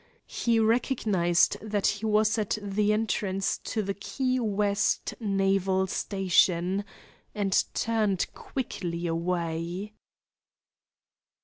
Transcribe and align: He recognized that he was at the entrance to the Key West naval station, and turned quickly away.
He 0.25 0.59
recognized 0.59 1.57
that 1.61 1.85
he 1.85 2.07
was 2.07 2.39
at 2.39 2.57
the 2.59 2.91
entrance 2.91 3.59
to 3.59 3.83
the 3.83 3.93
Key 3.93 4.39
West 4.39 5.13
naval 5.19 5.85
station, 5.85 6.85
and 7.35 7.63
turned 7.75 8.25
quickly 8.33 9.05
away. 9.05 9.93